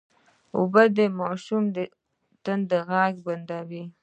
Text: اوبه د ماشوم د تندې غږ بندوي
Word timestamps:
اوبه 0.57 0.83
د 0.97 0.99
ماشوم 1.19 1.63
د 1.75 1.77
تندې 2.43 2.79
غږ 2.89 3.13
بندوي 3.25 3.83